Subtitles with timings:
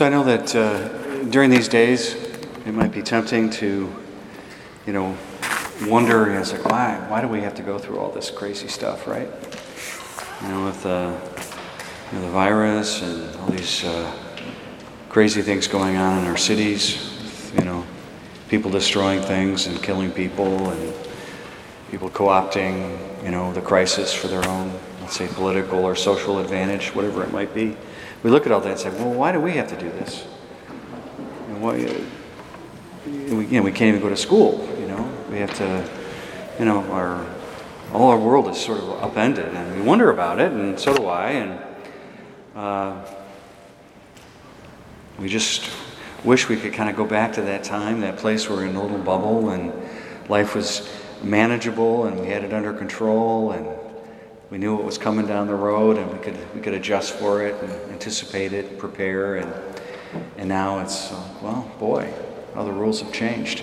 [0.00, 2.14] So I know that uh, during these days,
[2.64, 3.94] it might be tempting to,
[4.86, 5.14] you know,
[5.86, 9.06] wonder, as like, why, why do we have to go through all this crazy stuff,
[9.06, 9.28] right?
[10.40, 11.14] You know, with uh,
[12.10, 14.10] you know, the virus and all these uh,
[15.10, 17.84] crazy things going on in our cities, you know,
[18.48, 20.94] people destroying things and killing people and
[21.90, 24.72] people co-opting, you know, the crisis for their own,
[25.02, 27.76] let's say, political or social advantage, whatever it might be.
[28.22, 30.26] We look at all that and say, well, why do we have to do this?
[31.48, 31.76] And why,
[33.06, 35.10] we, you know, we can't even go to school, you know.
[35.30, 35.88] We have to,
[36.58, 37.26] you know, our
[37.92, 41.06] all our world is sort of upended, and we wonder about it, and so do
[41.06, 41.60] I, and
[42.54, 43.04] uh,
[45.18, 45.68] we just
[46.22, 48.70] wish we could kind of go back to that time, that place where we we're
[48.70, 49.72] in a little bubble, and
[50.28, 50.88] life was
[51.22, 53.66] manageable, and we had it under control, and
[54.50, 57.42] we knew what was coming down the road, and we could we could adjust for
[57.42, 59.52] it, and anticipate it, prepare, and
[60.36, 62.12] and now it's uh, well, boy,
[62.54, 63.62] how the rules have changed.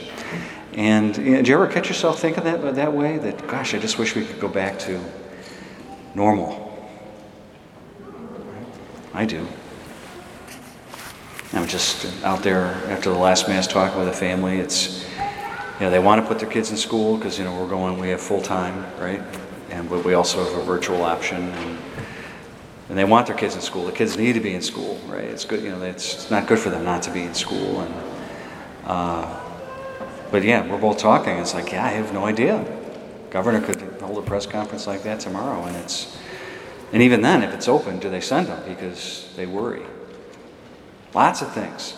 [0.73, 3.17] And you know, you ever catch yourself thinking that that way?
[3.17, 4.99] That gosh, I just wish we could go back to
[6.15, 6.63] normal.
[9.13, 9.45] I do.
[11.53, 14.59] I'm just out there after the last mass talking with a family.
[14.59, 15.03] It's
[15.79, 17.99] you know they want to put their kids in school because you know we're going
[17.99, 19.21] we have full time right,
[19.77, 21.77] and but we also have a virtual option and.
[22.89, 23.85] And they want their kids in school.
[23.85, 25.25] The kids need to be in school, right?
[25.25, 25.81] It's good, you know.
[25.81, 27.93] It's, it's not good for them not to be in school, and
[28.85, 29.39] uh,
[30.31, 31.37] but yeah, we're both talking.
[31.37, 32.65] It's like, yeah, I have no idea.
[33.29, 36.17] Governor could hold a press conference like that tomorrow, and it's,
[36.93, 39.83] and even then, if it's open, do they send them because they worry?
[41.13, 41.93] Lots of things.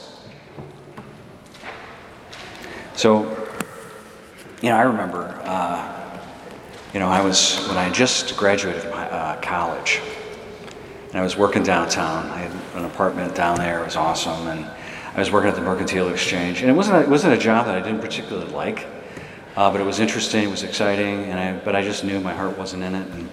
[2.95, 3.29] So,
[4.63, 5.98] you know, I remember, uh,
[6.93, 10.01] you know, I was when I just graduated uh, college,
[11.09, 12.25] and I was working downtown.
[12.27, 13.81] I had an apartment down there.
[13.81, 14.65] It was awesome, and
[15.15, 17.67] I was working at the Mercantile Exchange, and it wasn't a, it wasn't a job
[17.67, 18.87] that I didn't particularly like,
[19.55, 22.33] uh, but it was interesting, it was exciting, and I, but I just knew my
[22.33, 23.07] heart wasn't in it.
[23.07, 23.29] And,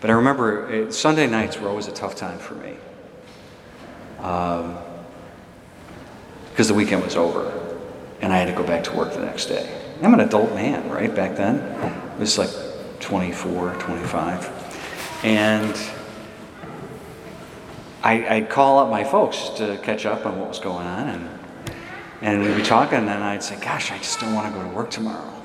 [0.00, 2.76] but I remember it, Sunday nights were always a tough time for me
[4.16, 4.70] because
[6.58, 7.78] um, the weekend was over,
[8.20, 9.78] and I had to go back to work the next day.
[10.02, 11.14] I'm an adult man, right?
[11.14, 12.50] Back then, I was like
[13.02, 15.76] 24, 25, and
[18.02, 21.28] I, would call up my folks to catch up on what was going on, and
[22.20, 24.74] and we'd be talking, and I'd say, "Gosh, I just don't want to go to
[24.74, 25.42] work tomorrow."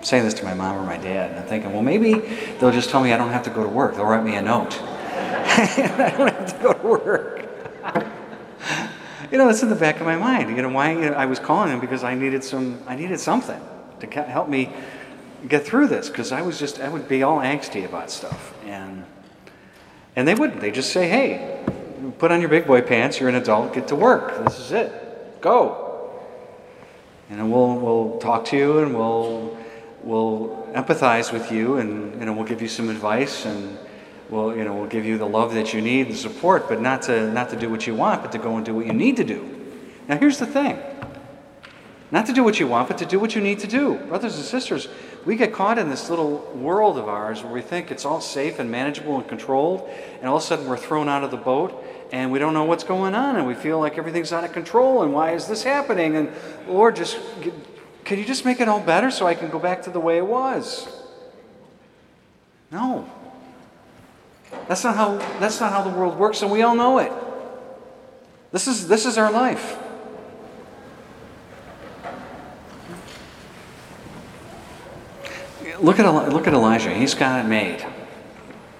[0.00, 2.14] I'm saying this to my mom or my dad, and I'm thinking, well, maybe
[2.58, 3.96] they'll just tell me I don't have to go to work.
[3.96, 4.80] They'll write me a note.
[4.82, 7.48] I don't have to go to work.
[9.30, 10.56] you know, it's in the back of my mind.
[10.56, 13.20] You know, why you know, I was calling them because I needed some, I needed
[13.20, 13.60] something
[14.00, 14.72] to help me
[15.48, 19.04] get through this because I was just, I would be all angsty about stuff, and
[20.16, 20.60] and they wouldn't.
[20.60, 21.64] They just say, "Hey,
[22.18, 23.20] put on your big boy pants.
[23.20, 23.72] You're an adult.
[23.72, 24.44] Get to work.
[24.44, 25.40] This is it.
[25.40, 25.86] Go."
[27.30, 29.56] And we'll we'll talk to you, and we'll
[30.02, 33.78] we'll empathize with you, and you know we'll give you some advice, and
[34.28, 37.02] we'll you know we'll give you the love that you need, the support, but not
[37.02, 39.16] to not to do what you want, but to go and do what you need
[39.16, 39.56] to do.
[40.08, 40.78] Now here's the thing.
[42.10, 43.94] Not to do what you want, but to do what you need to do.
[43.94, 44.88] Brothers and sisters,
[45.24, 48.58] we get caught in this little world of ours where we think it's all safe
[48.58, 49.88] and manageable and controlled,
[50.18, 52.64] and all of a sudden we're thrown out of the boat and we don't know
[52.64, 55.62] what's going on, and we feel like everything's out of control, and why is this
[55.62, 56.16] happening?
[56.16, 56.30] And
[56.66, 57.18] Lord, just
[58.04, 60.18] can you just make it all better so I can go back to the way
[60.18, 60.88] it was?
[62.72, 63.08] No.
[64.66, 67.12] That's not how that's not how the world works, and we all know it.
[68.50, 69.78] This is this is our life.
[75.80, 76.92] Look at, look at Elijah.
[76.92, 77.84] He's got it made.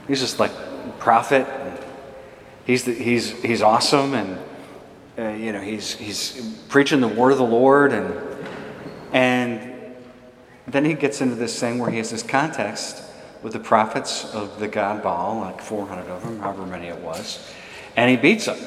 [0.06, 0.53] He's just like
[0.99, 1.47] prophet.
[2.66, 4.38] He's, the, he's, he's awesome, and
[5.19, 8.12] uh, you know he's, he's preaching the word of the Lord, and
[9.12, 9.72] and
[10.66, 13.03] then he gets into this thing where he has this context
[13.43, 17.50] with the prophets of the god Baal, like 400 of them, however many it was,
[17.97, 18.58] and he beats them.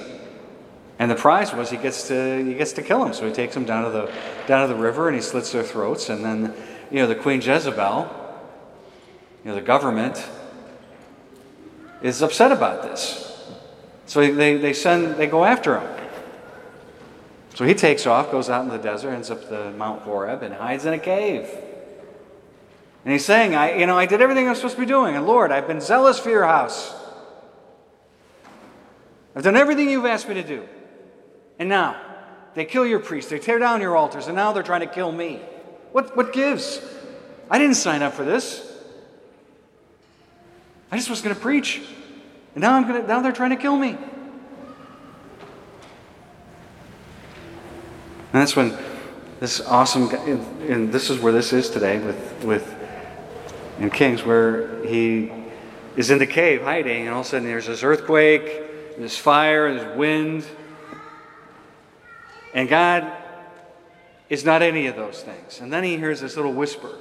[1.00, 3.14] And the prize was he gets to he gets to kill them.
[3.14, 4.12] So he takes them down to the
[4.48, 6.54] down to the river and he slits their throats, and then
[6.90, 8.23] you know the Queen Jezebel
[9.44, 10.26] you know, the government
[12.02, 13.24] is upset about this.
[14.06, 15.90] So they, they send, they go after him.
[17.56, 20.54] So he takes off, goes out in the desert, ends up the Mount Horeb, and
[20.54, 21.48] hides in a cave.
[23.06, 25.28] And he's saying, I, you know, I did everything I'm supposed to be doing, and
[25.28, 26.96] Lord, I've been zealous for your house.
[29.36, 30.64] I've done everything you've asked me to do.
[31.60, 32.00] And now,
[32.56, 35.12] they kill your priests, they tear down your altars, and now they're trying to kill
[35.12, 35.42] me.
[35.92, 36.82] What, what gives?
[37.50, 38.73] I didn't sign up for this.
[40.94, 41.82] I just was going to preach.
[42.54, 43.98] And now I'm to, now they're trying to kill me.
[48.32, 48.78] And that's when
[49.40, 52.76] this awesome, and this is where this is today with, with
[53.80, 55.32] in Kings, where he
[55.96, 58.62] is in the cave hiding, and all of a sudden there's this earthquake,
[58.94, 60.46] and this fire, and this wind.
[62.54, 63.12] And God
[64.30, 65.60] is not any of those things.
[65.60, 66.92] And then he hears this little whisper.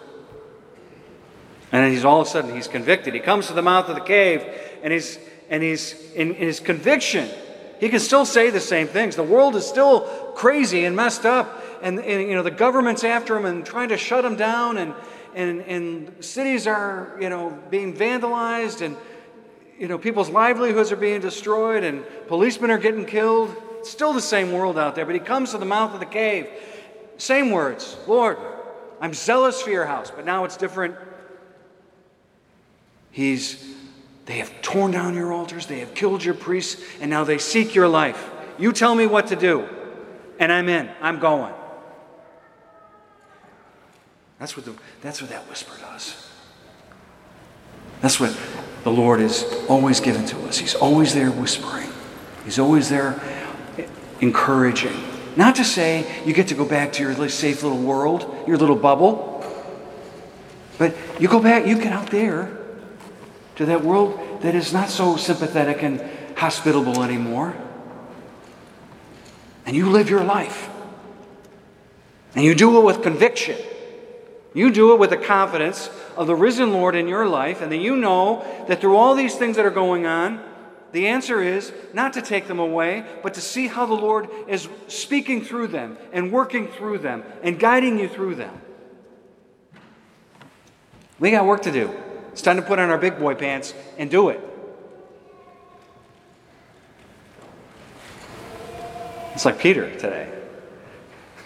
[1.73, 3.15] And he's all of a sudden he's convicted.
[3.15, 4.45] He comes to the mouth of the cave
[4.83, 7.29] and he's and he's in, in his conviction.
[7.79, 9.17] He can still say the same things.
[9.17, 10.01] The world is still
[10.35, 13.97] crazy and messed up, and, and you know the government's after him and trying to
[13.97, 14.95] shut him down, and
[15.35, 18.97] and and cities are you know being vandalized, and
[19.79, 23.55] you know people's livelihoods are being destroyed, and policemen are getting killed.
[23.81, 25.05] It's still the same world out there.
[25.05, 26.49] But he comes to the mouth of the cave,
[27.19, 28.39] same words, Lord,
[29.01, 30.95] I'm zealous for your house, but now it's different
[33.13, 33.63] He's,
[34.25, 37.75] they have torn down your altars, they have killed your priests, and now they seek
[37.75, 38.31] your life.
[38.59, 39.69] You tell me what to do,
[40.41, 41.53] and I'm in, I'm going.
[44.39, 46.29] That's what, the, that's what that whisper does.
[48.01, 48.37] That's what
[48.83, 50.59] the Lord is always given to us.
[50.59, 51.91] He's always there whispering,
[52.45, 53.21] He's always there
[54.21, 54.97] encouraging.
[55.37, 58.77] Not to say you get to go back to your safe little world, your little
[58.77, 59.45] bubble,
[60.79, 62.62] but you go back, you get out there
[63.57, 66.01] to that world that is not so sympathetic and
[66.37, 67.55] hospitable anymore.
[69.67, 70.69] And you live your life.
[72.35, 73.57] And you do it with conviction.
[74.55, 77.81] You do it with the confidence of the risen Lord in your life, and then
[77.81, 80.43] you know that through all these things that are going on,
[80.93, 84.69] the answer is not to take them away, but to see how the Lord is
[84.89, 88.61] speaking through them and working through them and guiding you through them.
[91.19, 91.91] We got work to do.
[92.33, 94.41] It's time to put on our big boy pants and do it.
[99.35, 100.31] It's like Peter today.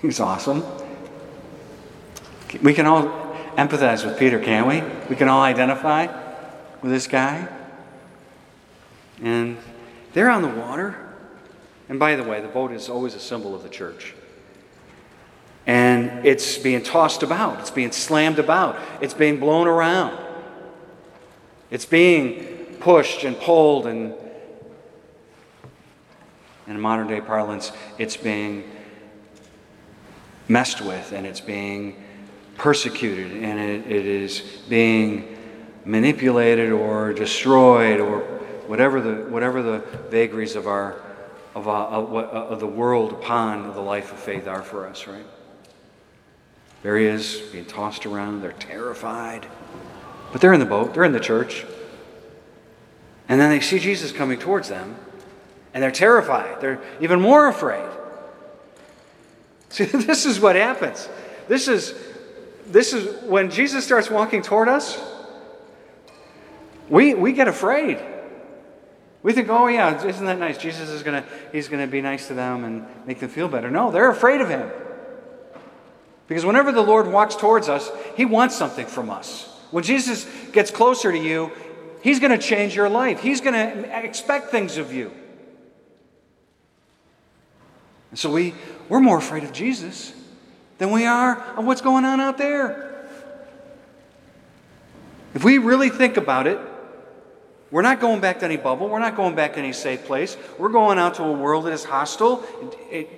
[0.03, 0.65] He's awesome.
[2.63, 3.05] We can all
[3.57, 4.83] empathize with Peter, can't we?
[5.09, 6.07] We can all identify
[6.83, 7.49] with this guy.
[9.23, 9.57] And
[10.13, 10.97] they're on the water.
[11.89, 14.15] And by the way, the boat is always a symbol of the church.
[15.67, 20.26] And it's being tossed about, it's being slammed about, it's being blown around.
[21.77, 24.15] It's being pushed and pulled, and
[26.67, 28.65] in modern day parlance, it's being
[30.49, 32.03] messed with and it's being
[32.57, 34.41] persecuted and it, it is
[34.71, 35.37] being
[35.85, 38.21] manipulated or destroyed or
[38.69, 41.03] whatever the, whatever the vagaries of, our,
[41.55, 45.07] of, our, of, uh, of the world upon the life of faith are for us,
[45.07, 45.27] right?
[46.83, 48.41] There he is, being tossed around.
[48.41, 49.47] They're terrified.
[50.37, 51.65] But they're in the boat, they're in the church.
[53.27, 54.95] And then they see Jesus coming towards them,
[55.73, 56.61] and they're terrified.
[56.61, 57.89] They're even more afraid.
[59.71, 61.09] See, this is what happens.
[61.49, 61.95] This is,
[62.67, 65.03] this is when Jesus starts walking toward us,
[66.91, 67.99] we, we get afraid.
[69.23, 70.59] We think, oh yeah, isn't that nice?
[70.59, 73.71] Jesus is gonna he's gonna be nice to them and make them feel better.
[73.71, 74.71] No, they're afraid of him.
[76.29, 79.55] Because whenever the Lord walks towards us, he wants something from us.
[79.71, 81.53] When Jesus gets closer to you,
[82.03, 83.21] He's going to change your life.
[83.21, 85.13] He's going to expect things of you.
[88.11, 88.55] And so we,
[88.89, 90.13] we're more afraid of Jesus
[90.79, 93.09] than we are of what's going on out there.
[95.35, 96.59] If we really think about it,
[97.71, 98.89] we're not going back to any bubble.
[98.89, 100.37] We're not going back to any safe place.
[100.59, 102.45] We're going out to a world that is hostile,
[102.91, 103.11] it,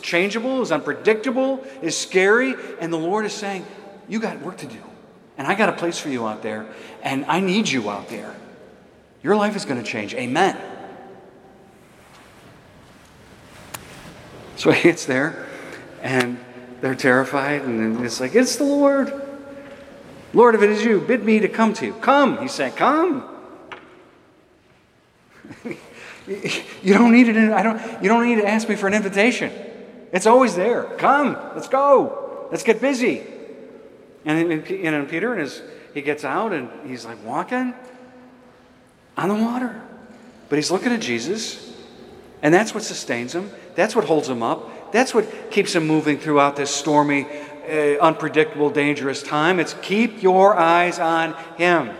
[0.00, 2.54] changeable, is unpredictable, is scary.
[2.80, 3.66] And the Lord is saying,
[4.08, 4.78] You got work to do.
[5.36, 6.66] And I got a place for you out there,
[7.02, 8.34] and I need you out there.
[9.22, 10.14] Your life is going to change.
[10.14, 10.56] Amen.
[14.56, 15.46] So he gets there,
[16.02, 16.38] and
[16.80, 19.12] they're terrified, and it's like, It's the Lord.
[20.32, 21.92] Lord, if it is you, bid me to come to you.
[21.94, 23.28] Come, he said, Come.
[26.26, 27.36] you don't need it.
[27.52, 28.02] I don't.
[28.02, 29.52] You don't need to ask me for an invitation.
[30.12, 30.84] It's always there.
[30.98, 31.36] Come.
[31.54, 32.48] Let's go.
[32.50, 33.22] Let's get busy.
[34.24, 35.62] And, and Peter, and his,
[35.92, 37.74] he gets out and he's like walking
[39.16, 39.80] on the water.
[40.48, 41.72] But he's looking at Jesus,
[42.42, 43.50] and that's what sustains him.
[43.74, 44.92] That's what holds him up.
[44.92, 47.26] That's what keeps him moving throughout this stormy,
[47.68, 49.58] uh, unpredictable, dangerous time.
[49.58, 51.90] It's keep your eyes on him.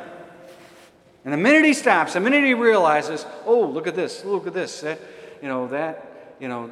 [1.25, 4.52] And the minute he stops, the minute he realizes, oh, look at this, look at
[4.52, 5.00] this, that,
[5.40, 6.71] you know, that, you know,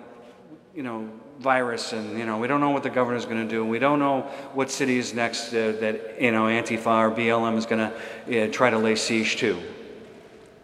[0.75, 1.09] you know,
[1.43, 3.65] virus, and you know, we don't know what the governor is going to do.
[3.65, 4.23] We don't know
[4.55, 8.53] what city is next uh, that you know Antifa or BLM is going to uh,
[8.53, 9.61] try to lay siege to.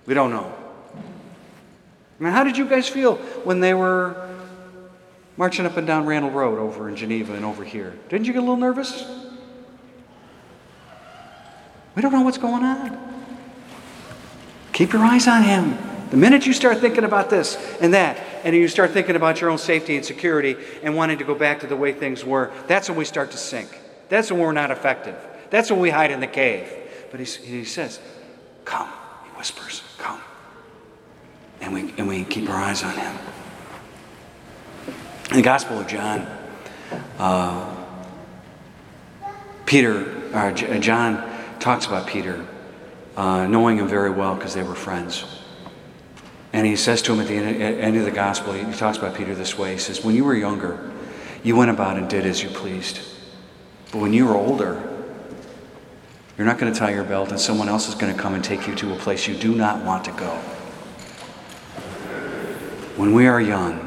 [0.06, 0.52] We don't know.
[2.20, 4.28] I mean, how did you guys feel when they were
[5.38, 7.96] marching up and down Randall Road over in Geneva and over here.
[8.08, 9.08] Didn't you get a little nervous?
[11.94, 12.98] We don't know what's going on.
[14.72, 15.78] Keep your eyes on Him.
[16.10, 19.50] The minute you start thinking about this and that, and you start thinking about your
[19.50, 22.88] own safety and security and wanting to go back to the way things were, that's
[22.88, 23.68] when we start to sink.
[24.08, 25.16] That's when we're not effective.
[25.50, 26.68] That's when we hide in the cave.
[27.10, 28.00] But he, he says,
[28.64, 28.88] Come.
[29.24, 30.20] He whispers, Come.
[31.60, 33.16] And we, and we keep our eyes on Him.
[35.30, 36.26] In the Gospel of John,
[37.18, 37.74] uh,
[39.66, 42.46] Peter, uh, John talks about Peter
[43.18, 45.24] uh, knowing him very well because they were friends.
[46.52, 49.14] And he says to him at the end, end of the gospel, he talks about
[49.14, 49.72] Peter this way.
[49.72, 50.90] He says, When you were younger,
[51.42, 53.00] you went about and did as you pleased.
[53.92, 54.82] But when you were older,
[56.36, 58.44] you're not going to tie your belt, and someone else is going to come and
[58.44, 60.36] take you to a place you do not want to go.
[62.96, 63.84] When we are young,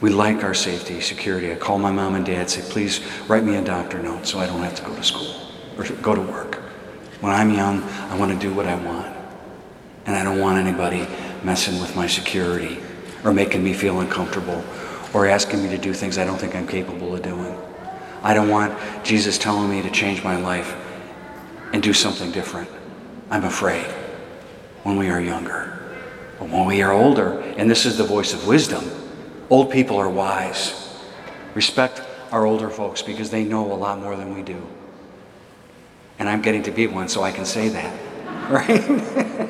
[0.00, 1.52] we like our safety, security.
[1.52, 4.46] I call my mom and dad, say, please write me a doctor note so I
[4.46, 5.34] don't have to go to school
[5.76, 6.56] or go to work.
[7.20, 9.19] When I'm young, I want to do what I want.
[10.06, 11.06] And I don't want anybody
[11.44, 12.78] messing with my security
[13.24, 14.64] or making me feel uncomfortable
[15.12, 17.56] or asking me to do things I don't think I'm capable of doing.
[18.22, 20.76] I don't want Jesus telling me to change my life
[21.72, 22.68] and do something different.
[23.30, 23.86] I'm afraid
[24.82, 25.78] when we are younger.
[26.38, 28.90] But when we are older, and this is the voice of wisdom,
[29.50, 30.98] old people are wise.
[31.54, 32.02] Respect
[32.32, 34.66] our older folks because they know a lot more than we do.
[36.18, 39.48] And I'm getting to be one, so I can say that, right?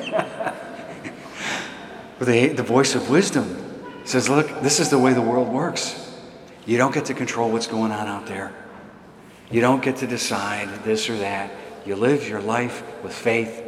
[2.25, 3.57] the, the voice of wisdom
[4.03, 5.97] says, Look, this is the way the world works.
[6.65, 8.53] You don't get to control what's going on out there.
[9.49, 11.51] You don't get to decide this or that.
[11.85, 13.67] You live your life with faith.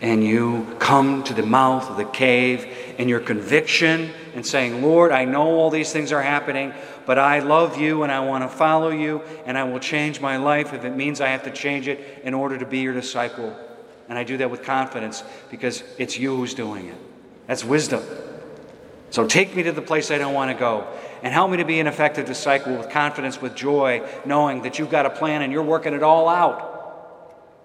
[0.00, 2.66] And you come to the mouth of the cave
[2.98, 6.74] in your conviction and saying, Lord, I know all these things are happening,
[7.06, 10.36] but I love you and I want to follow you and I will change my
[10.36, 13.56] life if it means I have to change it in order to be your disciple.
[14.08, 17.11] And I do that with confidence because it's you who's doing it.
[17.46, 18.02] That's wisdom.
[19.10, 20.86] So take me to the place I don't want to go
[21.22, 24.90] and help me to be an effective disciple with confidence, with joy, knowing that you've
[24.90, 26.70] got a plan and you're working it all out.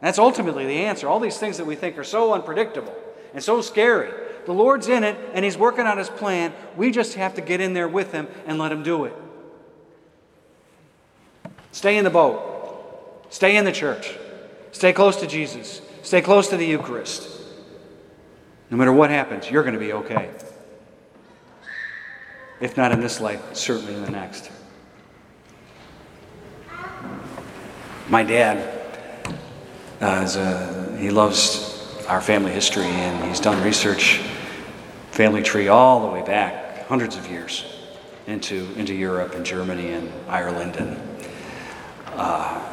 [0.02, 1.08] That's ultimately the answer.
[1.08, 2.96] All these things that we think are so unpredictable
[3.34, 4.12] and so scary.
[4.46, 6.54] The Lord's in it and He's working on His plan.
[6.76, 9.14] We just have to get in there with Him and let Him do it.
[11.72, 13.26] Stay in the boat.
[13.30, 14.18] Stay in the church.
[14.72, 15.82] Stay close to Jesus.
[16.04, 17.37] Stay close to the Eucharist.
[18.70, 20.30] No matter what happens, you're going to be okay.
[22.60, 24.52] If not in this life, certainly in the next.
[28.10, 28.78] My dad,
[30.02, 34.22] uh, is a, he loves our family history and he's done research,
[35.12, 37.66] family tree all the way back, hundreds of years,
[38.28, 41.00] into, into Europe and Germany and Ireland and
[42.14, 42.67] uh,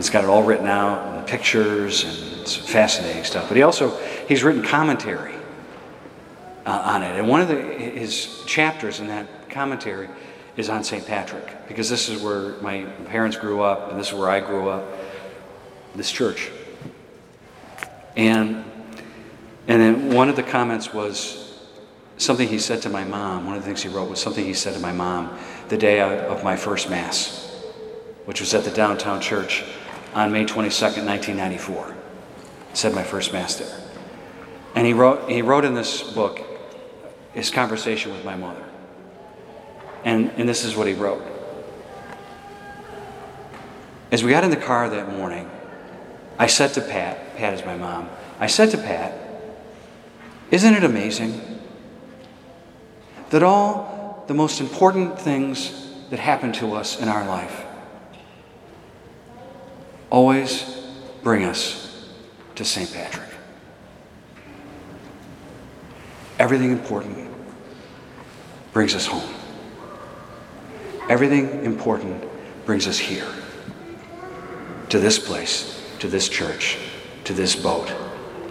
[0.00, 3.48] he's got it all written out and pictures and it's fascinating stuff.
[3.48, 5.34] But he also he's written commentary
[6.66, 10.08] uh, on it, and one of the, his chapters in that commentary
[10.56, 11.06] is on St.
[11.06, 14.68] Patrick because this is where my parents grew up and this is where I grew
[14.68, 14.86] up.
[15.94, 16.50] This church,
[18.16, 18.64] and
[19.66, 21.66] and then one of the comments was
[22.16, 23.44] something he said to my mom.
[23.44, 25.36] One of the things he wrote was something he said to my mom
[25.68, 27.50] the day of my first mass
[28.30, 29.64] which was at the downtown church
[30.14, 31.96] on May 22nd, 1994.
[32.72, 33.80] Said my first mass there.
[34.74, 36.40] And he wrote, he wrote in this book
[37.32, 38.64] his conversation with my mother.
[40.04, 41.22] And, and this is what he wrote.
[44.10, 45.50] As we got in the car that morning,
[46.38, 49.14] I said to Pat, Pat is my mom, I said to Pat,
[50.50, 51.60] Isn't it amazing
[53.30, 57.64] that all the most important things that happen to us in our life
[60.10, 60.76] always
[61.22, 62.08] bring us
[62.56, 62.92] to St.
[62.92, 63.28] Patrick.
[66.38, 67.30] Everything important
[68.72, 69.34] brings us home.
[71.08, 72.24] Everything important
[72.64, 73.26] brings us here,
[74.88, 76.78] to this place, to this church,
[77.24, 77.92] to this boat,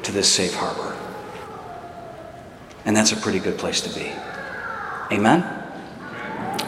[0.04, 0.96] to this safe harbor.
[2.86, 4.12] And that's a pretty good place to be.
[5.12, 5.44] Amen?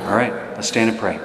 [0.06, 1.20] All right, let's stand and pray.